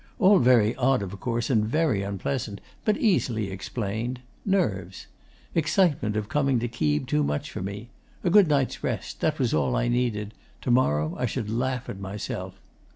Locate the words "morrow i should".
10.71-11.51